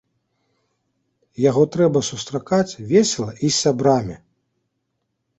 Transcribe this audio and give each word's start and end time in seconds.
Яго 1.49 1.63
трэба 1.75 2.01
сустракаць 2.07 2.77
весела 2.91 3.27
і 3.35 3.43
з 3.43 3.51
сябрамі! 3.63 4.17